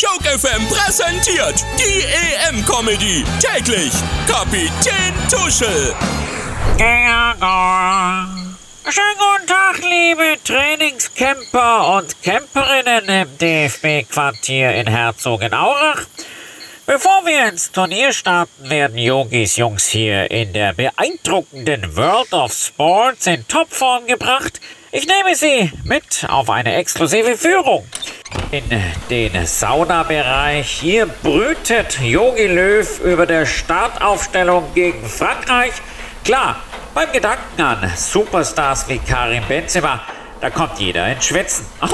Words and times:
Joke 0.00 0.24
FM 0.24 0.66
präsentiert 0.68 1.62
die 1.78 2.02
EM-Comedy. 2.48 3.22
Täglich 3.38 3.92
Kapitän 4.26 5.12
Tuschel. 5.28 5.94
Schönen 8.88 9.18
guten 9.18 9.46
Tag, 9.46 9.78
liebe 9.82 10.38
Trainingscamper 10.42 11.98
und 11.98 12.22
Camperinnen 12.22 13.04
im 13.10 13.36
DFB-Quartier 13.36 14.74
in 14.76 14.86
Herzogenaurach. 14.86 16.06
Bevor 16.86 17.26
wir 17.26 17.48
ins 17.48 17.70
Turnier 17.70 18.14
starten, 18.14 18.70
werden 18.70 18.96
Yogis 18.96 19.56
Jungs 19.58 19.86
hier 19.86 20.30
in 20.30 20.54
der 20.54 20.72
beeindruckenden 20.72 21.94
World 21.94 22.32
of 22.32 22.54
Sports 22.54 23.26
in 23.26 23.46
Topform 23.46 24.06
gebracht. 24.06 24.62
Ich 24.92 25.06
nehme 25.06 25.36
Sie 25.36 25.70
mit 25.84 26.26
auf 26.26 26.48
eine 26.48 26.74
exklusive 26.76 27.36
Führung. 27.36 27.86
In 28.50 28.64
den 29.08 29.46
Saunabereich 29.46 30.68
hier 30.68 31.06
brütet 31.06 32.00
Yogi 32.00 32.46
Löw 32.46 33.00
über 33.00 33.26
der 33.26 33.46
Startaufstellung 33.46 34.74
gegen 34.74 35.04
Frankreich. 35.08 35.72
Klar, 36.24 36.56
beim 36.94 37.12
Gedanken 37.12 37.60
an 37.60 37.92
Superstars 37.96 38.88
wie 38.88 38.98
Karim 38.98 39.44
Benzema, 39.46 40.00
da 40.40 40.50
kommt 40.50 40.78
jeder 40.78 41.12
ins 41.12 41.26
Schwitzen. 41.26 41.66
Oh, 41.80 41.88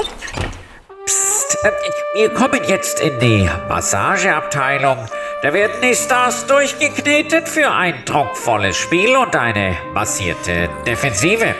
Psst, 1.05 1.57
äh, 1.63 1.71
wir 2.15 2.33
kommen 2.33 2.61
jetzt 2.67 2.99
in 2.99 3.19
die 3.19 3.49
Massageabteilung. 3.69 4.97
Da 5.41 5.53
werden 5.53 5.81
die 5.81 5.95
Stars 5.95 6.45
durchgeknetet 6.47 7.47
für 7.47 7.71
ein 7.71 8.03
druckvolles 8.05 8.75
Spiel 8.75 9.15
und 9.15 9.35
eine 9.35 9.77
massierte 9.93 10.69
Defensive. 10.85 11.53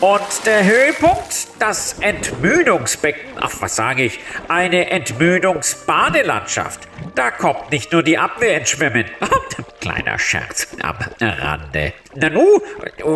Und 0.00 0.46
der 0.46 0.64
Höhepunkt, 0.64 1.47
das 1.58 1.96
Entmüdungsbecken, 2.00 3.32
ach 3.40 3.52
was 3.60 3.76
sage 3.76 4.04
ich, 4.04 4.18
eine 4.48 4.90
Entmüdungsbadelandschaft. 4.90 6.88
Da 7.14 7.30
kommt 7.30 7.70
nicht 7.70 7.92
nur 7.92 8.02
die 8.02 8.18
Abwehr 8.18 8.58
ins 8.58 8.70
Schwimmen. 8.70 9.04
Kleiner 9.80 10.18
Scherz 10.18 10.68
am 10.82 10.96
Rande. 11.20 11.92
Nanu, 12.14 12.60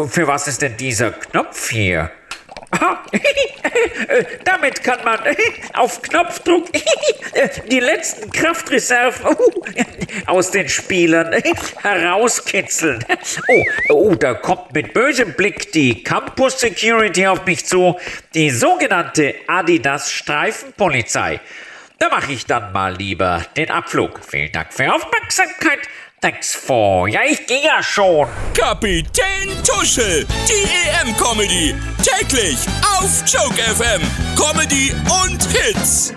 für 0.08 0.26
was 0.26 0.48
ist 0.48 0.62
denn 0.62 0.76
dieser 0.76 1.12
Knopf 1.12 1.70
hier? 1.70 2.10
Damit 4.44 4.82
kann 4.82 5.04
man 5.04 5.20
auf 5.74 6.00
Knopfdruck 6.02 6.68
die 7.70 7.80
letzten 7.80 8.30
Kraftreserven 8.30 9.36
aus 10.26 10.50
den 10.50 10.68
Spielern 10.68 11.34
herauskitzeln. 11.82 13.04
Oh, 13.48 13.64
oh, 13.90 14.14
da 14.14 14.34
kommt 14.34 14.72
mit 14.72 14.94
bösem 14.94 15.34
Blick 15.34 15.72
die 15.72 16.02
Campus 16.02 16.60
Security 16.60 17.26
auf 17.26 17.44
mich 17.44 17.66
zu, 17.66 17.98
die 18.34 18.50
sogenannte 18.50 19.34
Adidas 19.46 20.10
Streifenpolizei. 20.10 21.40
Da 21.98 22.08
mache 22.08 22.32
ich 22.32 22.46
dann 22.46 22.72
mal 22.72 22.96
lieber 22.96 23.44
den 23.56 23.70
Abflug. 23.70 24.20
Vielen 24.26 24.50
Dank 24.50 24.72
für 24.72 24.84
Ihre 24.84 24.94
Aufmerksamkeit. 24.94 25.80
Thanks 26.22 26.54
for. 26.54 27.08
Ja, 27.08 27.22
ich 27.28 27.44
gehe 27.48 27.64
ja 27.64 27.82
schon. 27.82 28.28
Kapitän 28.54 29.60
Tuschel, 29.64 30.24
die 30.48 31.08
EM-Comedy. 31.08 31.74
Täglich 32.00 32.58
auf 32.96 33.24
Joke 33.26 33.60
FM. 33.60 34.00
Comedy 34.36 34.92
und 35.24 35.42
Hits. 35.50 36.14